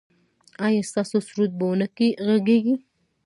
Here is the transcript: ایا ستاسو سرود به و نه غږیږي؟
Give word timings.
ایا 0.65 0.81
ستاسو 0.89 1.17
سرود 1.27 1.51
به 1.59 1.65
و 1.69 1.75
نه 1.81 1.87
غږیږي؟ 2.27 2.75